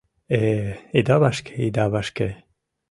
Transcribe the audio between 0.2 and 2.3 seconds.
—Э-э, ида вашке, ида вашке.